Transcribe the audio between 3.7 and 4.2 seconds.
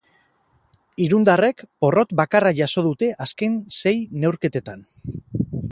sei